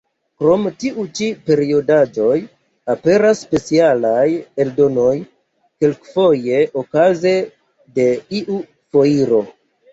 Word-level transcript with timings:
Krom 0.41 0.63
tiu 0.83 1.03
ĉi 1.19 1.27
periodaĵoj, 1.49 2.37
aperas 2.95 3.43
specialaj 3.47 4.25
eldonoj, 4.67 5.13
kelkfoje 5.85 6.65
okaze 6.85 7.39
de 8.01 8.11
iu 8.43 8.61
foiro. 8.97 9.49